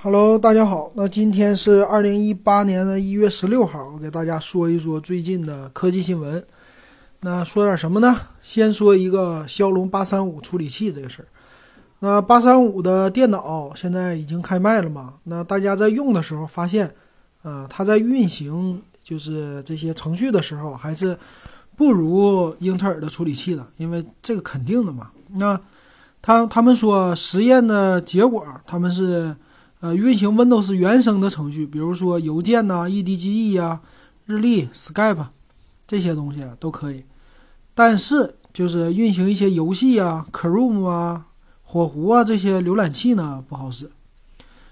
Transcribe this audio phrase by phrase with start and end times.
[0.00, 0.92] Hello，大家好。
[0.94, 6.40] 那今天是二零一八年的一月十六号，我给大家说一说最近的科技新闻。
[7.18, 8.16] 那说点什么呢？
[8.40, 11.26] 先说一个骁龙八三五处理器这个事儿。
[11.98, 15.14] 那八三五的电脑现在已经开卖了嘛？
[15.24, 16.88] 那大家在用的时候发现，
[17.42, 21.18] 呃，它在运行就是这些程序的时候，还是
[21.74, 25.10] 不如英特尔的处理器的，因为这个肯定的嘛。
[25.28, 25.60] 那
[26.22, 29.34] 他他们说实验的结果，他们是。
[29.80, 33.80] 呃，运行 Windows 原生的程序，比如说邮件呐、EDGE 呀、
[34.26, 35.26] 日历、Skype
[35.86, 37.04] 这些东西啊都可以。
[37.76, 41.26] 但是，就是运行一些游戏啊、Chrome 啊、
[41.62, 43.88] 火狐啊这些浏览器呢不好使，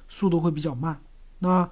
[0.08, 0.98] 速度会比较慢。
[1.38, 1.70] 那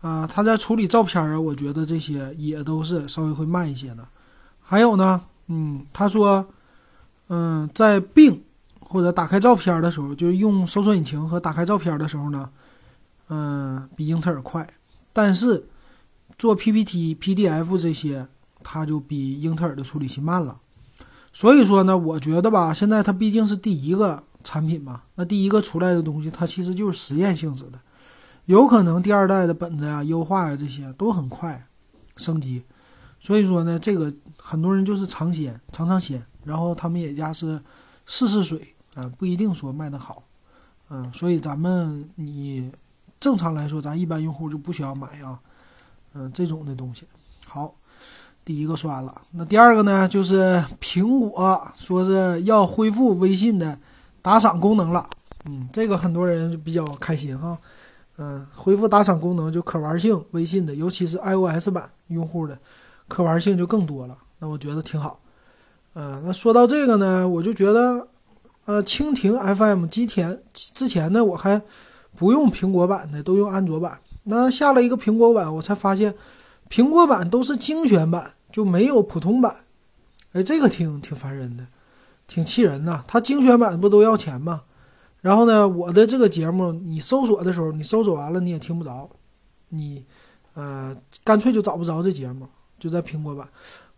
[0.00, 4.06] 啊，他在处理照片啊，我觉得这些也都是稍微会慢一些的。
[4.62, 6.46] 还有呢，嗯，他说，
[7.28, 8.38] 嗯，在 Bing
[8.78, 12.48] 或者打开照片的时候，就用搜索引擎和打开照片的时候呢。
[13.30, 14.66] 嗯，比英特尔快，
[15.12, 15.66] 但是
[16.38, 18.26] 做 PPT、PDF 这些，
[18.62, 20.58] 它就比英特尔的处理器慢了。
[21.30, 27.78] 所以说呢，我觉得吧，现在它毕竟是第一个产品嘛，那第一个出来的东西，它其实就是实验性质的，
[28.46, 31.66] 有可能第二代的本子呀、优化呀这些都很快
[32.16, 32.62] 升级。
[33.20, 37.60] 所以说呢，这个很多人就是尝鲜，尝尝鲜，然后他们也家是
[38.06, 40.22] 试试水啊，不一定说卖得好。
[40.88, 42.72] 嗯，所以咱们你。
[43.20, 45.38] 正常来说，咱一般用户就不需要买啊，
[46.14, 47.04] 嗯，这种的东西。
[47.46, 47.74] 好，
[48.44, 53.76] 第一个说完了，那第二个呢，就是苹果说是要恢复微信的
[54.22, 55.08] 打赏功能了。
[55.46, 57.58] 嗯，这个很多人比较开心哈。
[58.18, 62.58] 嗯，恢复打赏功能就可玩性，微信的，尤其是 iOS 版用户的
[63.08, 64.16] 可玩性就更多了。
[64.38, 65.18] 那我觉得挺好。
[65.94, 68.06] 嗯，那说到这个呢，我就觉得，
[68.66, 71.60] 呃，蜻蜓 FM 之前之前呢，我还。
[72.18, 76.12] 不用苹果版的都用安卓版，那下了一个苹果版，我才发现，
[76.68, 79.58] 苹果版都是精选版，就没有普通版。
[80.32, 81.64] 哎，这个挺挺烦人的，
[82.26, 83.04] 挺气人呐。
[83.06, 84.62] 它精选版不都要钱吗？
[85.20, 89.08] 然后呢，我的这个节目你搜索的时候，你搜索完了你也听不着，
[89.68, 90.04] 你，
[90.54, 92.48] 呃，干脆就找不着这节目，
[92.80, 93.48] 就在苹果版。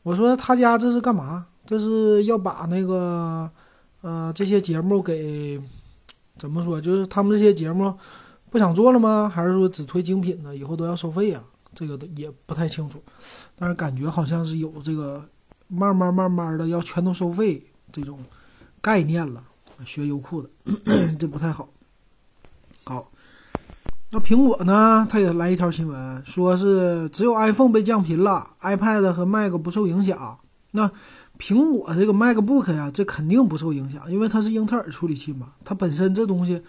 [0.03, 1.47] 我说他家这是干嘛？
[1.65, 3.51] 这是要把那个，
[4.03, 5.59] 呃，这些节目给。
[6.41, 6.81] 怎么说？
[6.81, 7.95] 就是他们这些节目
[8.49, 9.31] 不想做了吗？
[9.33, 11.45] 还是说只推精品的，以后都要收费啊？
[11.75, 13.01] 这个也不太清楚，
[13.55, 15.23] 但是感觉好像是有这个
[15.69, 17.63] 慢慢慢慢的要全都收费
[17.93, 18.19] 这种
[18.81, 19.45] 概念了。
[19.87, 20.51] 学优酷的，
[21.19, 21.69] 这不太好。
[22.85, 23.11] 好，
[24.11, 25.07] 那苹果呢？
[25.09, 30.39] 它也来一条新闻，说是只有 iPhone 被降频了，iPad 和 Mac 不受影响。
[30.73, 30.91] 那
[31.41, 35.55] 苹果这个 MacBook 呀，这肯定不受影响，因为它是英特尔处理器嘛。
[35.65, 36.61] 它本身这东西，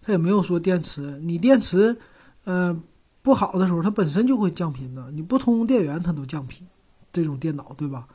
[0.00, 1.96] 它也没有说电池，你电池，
[2.44, 2.80] 呃，
[3.22, 5.10] 不好的时候，它本身就会降频的。
[5.10, 6.64] 你不通电源，它都降频。
[7.12, 8.06] 这种电脑对吧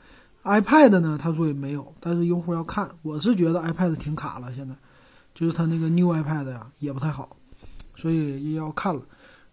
[0.46, 2.90] ？iPad 呢，他说也没有，但是用户要看。
[3.02, 4.74] 我是觉得 iPad 挺卡了，现在，
[5.34, 7.36] 就是它那个 New iPad 呀，也不太好，
[7.94, 9.02] 所以也要看了。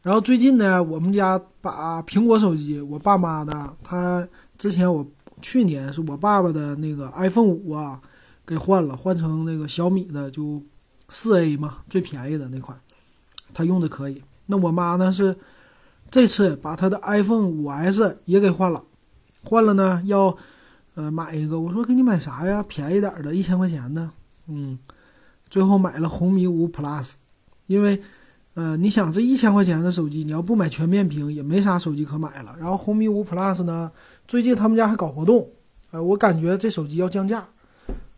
[0.00, 4.24] 然后最近呢，我们家把苹果手机，我爸妈的，他
[4.56, 5.04] 之前我。
[5.42, 8.00] 去年是我爸爸的那个 iPhone 五啊，
[8.46, 10.62] 给换了，换成那个小米的，就
[11.08, 12.80] 四 A 嘛，最便宜的那款，
[13.52, 14.22] 他用的可以。
[14.46, 15.36] 那我妈呢是
[16.10, 18.82] 这次把她的 iPhone 五 S 也给换了，
[19.42, 20.36] 换了呢要
[20.94, 22.62] 呃买一个，我说给你买啥呀？
[22.66, 24.10] 便宜点的，一千块钱的，
[24.46, 24.78] 嗯，
[25.50, 27.12] 最后买了红米五 Plus，
[27.66, 28.00] 因为
[28.54, 32.56] 呃你想这一千块钱的手机，你要不买全面屏也没啥手机可买了。
[32.58, 33.90] 然后红米五 Plus 呢？
[34.26, 35.50] 最近他们家还搞活动，
[35.90, 37.48] 呃，我感觉这手机要降价。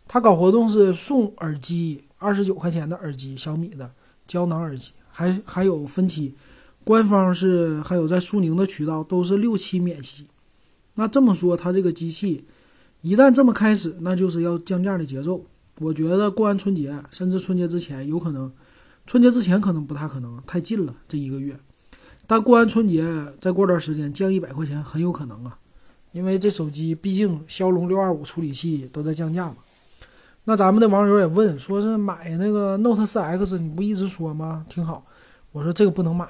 [0.07, 3.91] 他搞活动是送耳机，二十九块钱的耳机，小米的
[4.27, 6.35] 胶囊耳机，还还有分期。
[6.83, 10.27] 官方是还有在苏宁的渠道都是六期免息。
[10.93, 12.45] 那这么说，他这个机器
[13.01, 15.43] 一旦这么开始，那就是要降价的节奏。
[15.79, 18.53] 我觉得过完春节，甚至春节之前有可能，
[19.07, 21.59] 春节之前可能不太可能，太近了这一个月。
[22.27, 23.03] 但过完春节
[23.41, 25.57] 再过段时间降一百块钱很有可能啊。
[26.15, 29.57] 因为这手机毕竟骁龙六二五处理器都在降价嘛，
[30.45, 34.65] 那咱们的网友也问，说是买那个 Note 四 X，你不一直说吗？
[34.69, 35.05] 挺好。
[35.51, 36.25] 我说这个不能买，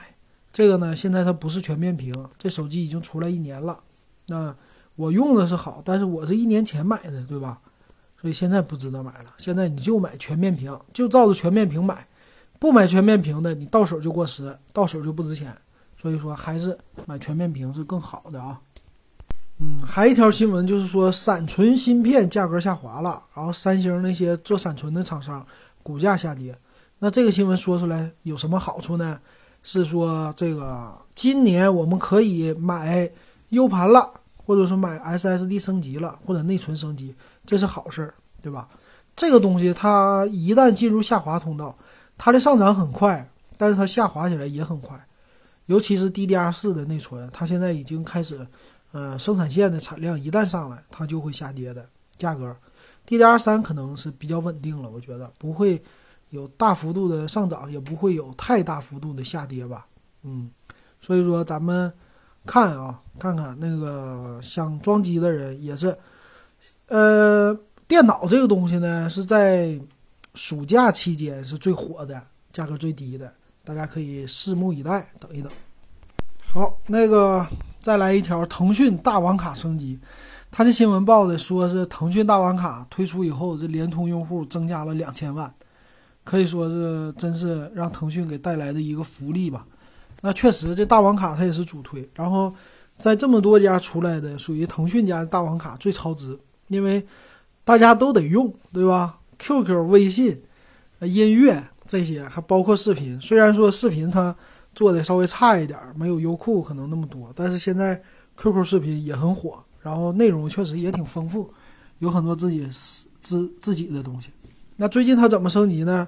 [0.52, 3.80] 这个呢，现在它不是全面屏，这手机已经出来一年了。
[4.26, 4.56] 那
[4.96, 7.60] 我用的是好，但是我是一年前买的，对吧？
[8.20, 9.36] 所以现在不值得买了。
[9.38, 12.08] 现在你就买全面屏，就照着全面屏买，
[12.58, 15.56] 不买全面屏的，你到手就过时，到手就不值钱。
[16.02, 18.60] 所以说还是买全面屏是更好的啊。
[19.60, 25.46] 嗯，还一条新闻就是说，闪存芯片价格下滑了，然后三星那些做闪存的厂商
[25.82, 26.58] 股价下跌。
[27.00, 29.20] 那这个新闻说出来有什么好处呢？
[29.64, 33.10] 是说这个今年我们可以买
[33.50, 37.16] U 盘了，或者说买 SSD 升级了，或者内存升级，
[37.46, 38.68] 这是好事儿，对吧？
[39.16, 41.76] 这个东西它一旦进入下滑通道，
[42.18, 43.28] 它的上涨很快，
[43.58, 45.04] 但是它下滑起来也很快，
[45.66, 48.46] 尤其是 DDR4 的内存，它现在已经开始，
[48.96, 52.56] 呃，生产线的产量一旦上来，它就会下跌的价格。
[53.06, 55.84] DDR3 可能是比较稳定了，我觉得不会
[56.30, 59.86] 有大幅度的上涨，也不会有太大幅度的下跌吧。
[60.24, 60.50] 嗯，
[61.02, 61.92] 所以说咱们
[62.46, 65.94] 看啊，看看那个想装机的人也是，
[66.88, 67.54] 呃，
[67.90, 69.78] 电脑这个东西呢是在
[70.36, 73.30] 暑假期间是最火的，价格最低的，
[73.66, 75.52] 大家可以拭目以待，等一等。
[76.48, 77.46] 好，那个
[77.86, 80.00] 再来一条，腾讯大网卡升级。
[80.50, 85.54] 他这新闻报的说是腾讯大网卡推出以后，这联通用户增加了两千万，
[86.24, 89.68] 可以说是真是让腾讯给带来的一个福利吧。
[90.22, 92.52] 那确实，这大网卡它也是主推，然后
[92.98, 96.36] 在这么多家出来的，属于腾讯家的大网卡最超值，
[96.70, 97.06] 因为
[97.64, 100.42] 大家都得用，对吧？QQ、微信、
[101.02, 103.22] 音乐这些，还包括视频。
[103.22, 104.36] 虽然说视频它
[104.76, 108.00] 做的稍微差一点，没有优酷可能那么多，但是现在
[108.38, 109.58] QQ 视频也很火。
[109.82, 111.48] 然后内容确实也挺丰富，
[112.00, 112.68] 有很多自己
[113.22, 114.30] 自自己的东西。
[114.76, 116.08] 那最近它怎么升级呢？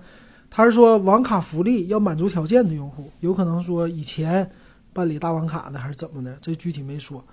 [0.50, 4.50] 他是说网卡福利要满足条件的用户，有可能说以前
[4.94, 7.24] 办理大网卡的还是怎么的，这具体没说。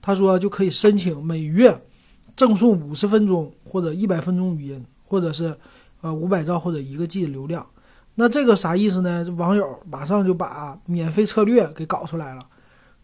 [0.00, 1.80] 他说就可以申请每月
[2.34, 5.56] 赠送五十分钟或者一百分钟语音，或者是
[6.00, 7.64] 呃五百兆或者一个 G 的流量。
[8.14, 9.24] 那这个啥意思呢？
[9.36, 12.42] 网友马上就把免费策略给搞出来了，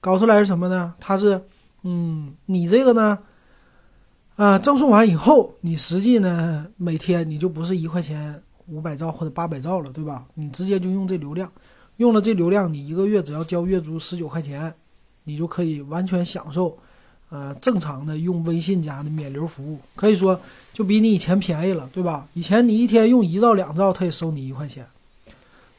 [0.01, 0.95] 搞出来是什么呢？
[1.01, 1.43] 他是。
[1.85, 3.17] 嗯，你这个呢，
[4.35, 10.27] 啊，赠送完以后，你实际呢每天你就不是一块钱五百兆或者八百兆了，对吧？
[10.35, 11.51] 你直接就用这流量，
[11.99, 14.75] 用了这流量，你一个月只要交月租十九块钱，
[15.23, 16.77] 你就可以完全享受，
[17.31, 20.39] 呃，正常的用微信加的免流服务，可以说
[20.73, 22.27] 就比你以前便宜了，对吧？
[22.35, 24.85] 以前你一天用一兆两兆，他也收你一块钱，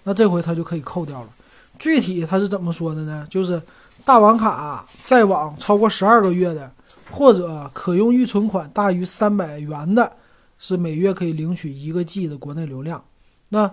[0.10, 1.30] 那这回他就可以扣掉了。
[1.78, 3.28] 具体他是怎么说的呢？
[3.30, 3.62] 就是。
[4.06, 6.72] 大网卡在网超过十二个月的，
[7.12, 10.10] 或者可用预存款大于三百元的，
[10.58, 13.04] 是每月可以领取一个 G 的国内流量。
[13.50, 13.70] 那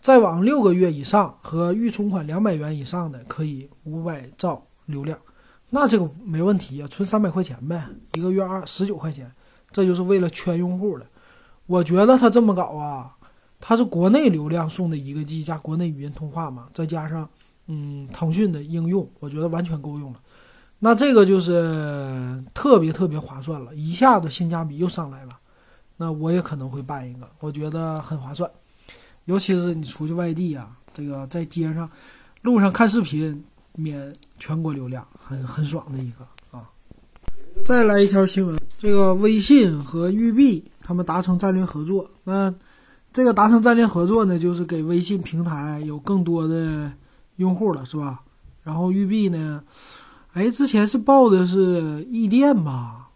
[0.00, 5.18] 在网六个月以上和预存款两百元以上的，可以五百兆流量。
[5.70, 9.30] 那这个没问题啊，存三百块钱呗，一个月二十九块钱，
[9.72, 11.06] 这就是为了圈用户的。
[11.66, 13.10] 我觉得他这么搞啊，
[13.66, 17.26] 它是国内流量送的一个 G 加国内语音通话嘛，再加上。
[17.66, 20.20] 嗯，腾讯的应用我觉得完全够用了，
[20.80, 25.30] 那这个就是特别特别划算了，一下子性价比又上来了。
[25.96, 28.50] 那我也可能会办一个，我觉得很划算，
[29.24, 31.88] 尤其是你出去外地啊，这个在街上、
[32.42, 33.42] 路上看视频
[33.76, 36.68] 免全国流量，很很爽的一个啊。
[37.64, 42.54] 再来一条新闻，这个微信和育碧他们达成战略合作，那
[43.14, 46.92] 这个达成战略合作呢，就是给微信平台有更多的。
[47.36, 48.22] 用户了是吧？
[48.62, 49.60] 然后育碧呢？
[50.34, 53.08] 哎，之前是报的是易店吧？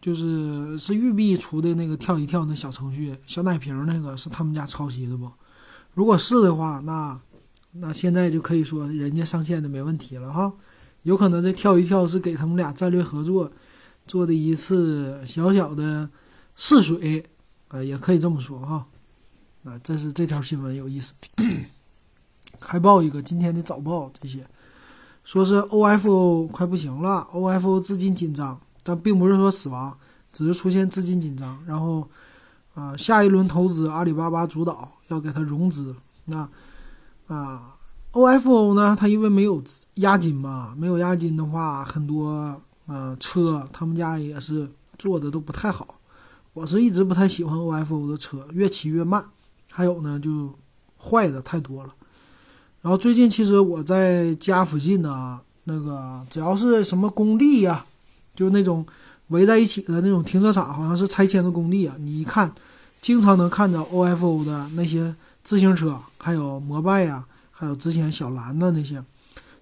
[0.00, 5.30] 就是是育碧出的那个跳一跳那小程序，小奶瓶那个是他们家抄袭的不？
[5.92, 7.20] 如果是的话，那
[7.72, 10.50] 那现在就可以说人家上线的没问题了哈。
[11.02, 13.52] 有可能这跳一跳是给他们俩战略合作
[14.06, 16.08] 做的一次小小的
[16.56, 17.22] 试水，
[17.68, 18.86] 啊，也可以这么说哈。
[19.64, 21.14] 啊，这是这条新闻有意思。
[22.58, 24.44] 还报一个今天的早报，这些
[25.24, 29.96] 说是 OFO 快不行了，OFO 资金紧张，但并不是说死亡，
[30.32, 31.58] 只是出现资金紧张。
[31.66, 32.08] 然后，
[32.74, 35.94] 啊，下一轮投资阿里巴巴主导要给他融资。
[36.26, 36.48] 那，
[37.28, 37.76] 啊
[38.12, 39.62] ，OFO 呢，它因为没有
[39.94, 45.96] 押金嘛，没有押金的话，很多呃车他们家也是做的都不太好。
[46.52, 49.24] 我是一直不太喜欢 OFO 的车，越骑越慢，
[49.80, 50.52] 还有呢就
[50.98, 51.94] 坏的太多了。
[52.82, 57.82] 然后最近其实我在家附近呢，那个只要是什么工地呀，
[58.34, 58.84] 就那种
[59.28, 61.96] 围在一起的那种停车场，好像是拆迁的工地啊。
[61.98, 62.52] 你一看，
[63.00, 69.02] 经常能看到 OFO 的那些自行车，还有摩拜呀，还有之前小蓝的那些，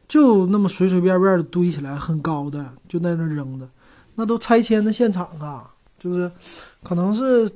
[0.08, 3.68] 就那么随随便便的堆起来，很高的就在那扔着，
[4.16, 6.28] 那都拆迁的现场啊，就是
[6.82, 7.48] 可能是。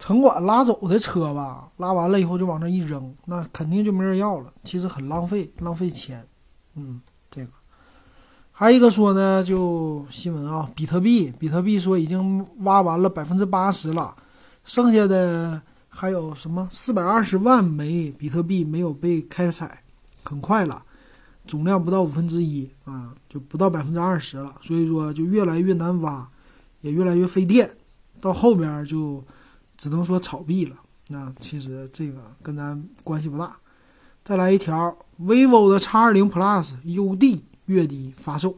[0.00, 4.50] 城管拉走的车吧，拉完了以后就往那一扔，那肯定就没人要了。
[4.64, 6.26] 其实很浪费，浪费钱。
[6.74, 6.98] 嗯，
[7.30, 7.50] 这个
[8.50, 14.16] 还有一个说呢，就新闻啊，比特币，比特币说已经挖完了百分之八十了，
[14.64, 19.82] 剩下的还有什么四百二十万枚比特币没有被开采，
[20.24, 20.82] 很快了。
[21.46, 26.26] 总量不到五分之一啊，就不到百分之二十了，所以说就越来越难挖，
[26.80, 27.70] 也越来越费电，
[28.18, 29.22] 到后边就
[29.80, 30.76] 只能说炒币了。
[31.08, 33.56] 那其实这个跟咱关系不大。
[34.22, 38.54] 再来一条，vivo 的 X 二零 Plus UD 月底发售，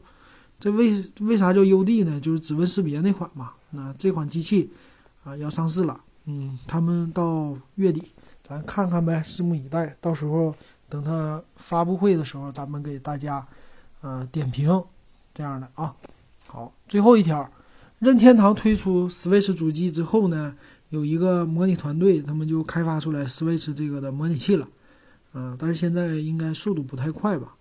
[0.59, 2.21] 这为为啥叫 UD 呢？
[2.21, 3.53] 就是指纹识别那款嘛。
[3.71, 4.73] 那这款机器
[5.23, 8.11] 啊要上市了，嗯，他们到月底。
[8.43, 9.97] 咱看看呗，拭目以待。
[10.01, 10.53] 到时候
[10.89, 13.47] 等它发布会的时候，咱们给大家，
[14.01, 14.83] 呃，点评
[15.33, 15.95] 这样的啊。
[16.49, 17.49] 好，最后一条，
[18.01, 20.55] 任天堂推出 Switch 主机之后呢，
[20.93, 24.69] 有一个模拟团队，他们就开发出来 Switch 这个的模拟器了，
[25.33, 27.55] 啊，但是现在应该速度不太快吧，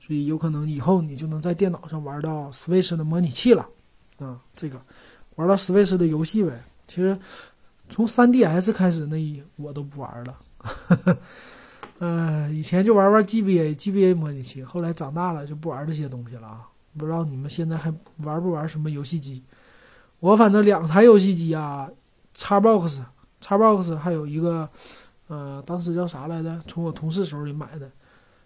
[0.00, 3.68] 所以有可能以后你就能在电脑上玩到 Switch 的模拟器了，
[4.18, 4.80] 啊，这个
[5.34, 6.64] 玩到 Switch 的游戏呗。
[6.88, 7.18] 其实。
[7.88, 9.16] 从 3DS 开始，那
[9.54, 10.36] 我都不玩了。
[12.00, 14.64] 呃，以前就玩玩 GBA，GBA 模拟器。
[14.64, 16.66] 后来长大了就不玩这些东西了啊。
[16.98, 19.40] 不知道你们现在还玩不玩什么游戏机？
[20.18, 21.88] 我反正两台游戏机啊
[22.36, 24.68] ，Xbox，Xbox 还有一个，
[25.28, 26.60] 呃，当时叫啥来着？
[26.68, 27.90] 从我同事手里买的。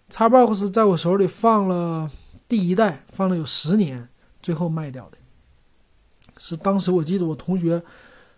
[0.09, 2.09] Xbox 在我手里放了
[2.47, 4.09] 第一代，放了有十年，
[4.41, 5.17] 最后卖掉的。
[6.37, 7.83] 是当时我记得我同学。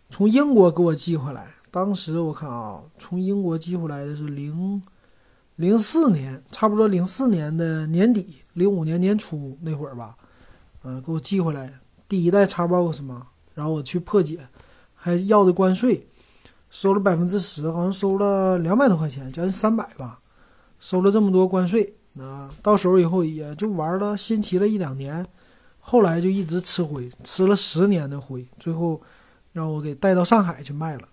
[0.10, 4.80] 从英国给我寄回来，当时我看啊，从英国寄回来的是零
[5.56, 10.16] 零四年，差不多零四年的年底，零五年年初那会儿吧，
[10.84, 11.74] 嗯，给我寄回来
[12.08, 14.48] 第一代 Xbox 嘛，然后我去破解，
[15.04, 16.08] 还要的关税，
[16.70, 20.20] 收了百分之十，好像收了两百多块钱，将近三百吧，
[20.80, 25.26] 收了这么多关税，啊，到手以后也就玩了新奇了一两年，
[25.80, 29.02] 后来就一直吃灰，吃了十年的灰，最后。
[29.54, 31.08] 让我给带到上海去卖了，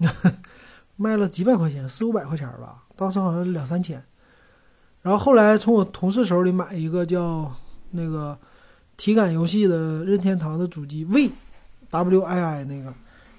[0.96, 4.04] 卖了几百块钱，四五百块钱吧，当时好像两三千。
[5.00, 7.50] 然后后来从我同事手里买一个叫
[7.92, 8.38] 那个
[8.98, 11.30] 体感游戏的任天堂的主机 V
[11.88, 12.92] W I I 那个，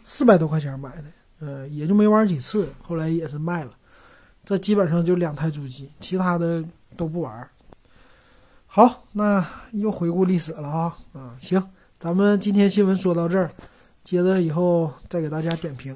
[0.10, 1.04] 四百多块钱买的，
[1.42, 3.72] 呃，也就没玩几次，后来也是卖了。
[4.46, 6.64] 这基本上就两台主机，其他的
[6.96, 7.46] 都不玩。
[8.66, 11.62] 好，那又回顾历史了啊，嗯，行，
[12.00, 13.52] 咱们今天新闻说到这儿。
[14.02, 15.94] 接着以后再给大家点评。